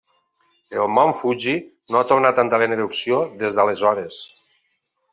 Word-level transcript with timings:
El 0.79 0.89
Mont 0.93 1.13
Fuji 1.17 1.53
no 1.95 2.01
ha 2.01 2.09
tornat 2.13 2.41
a 2.41 2.47
entrar 2.49 2.63
en 2.69 2.75
erupció 2.79 3.23
des 3.45 3.59
d'aleshores. 3.59 4.23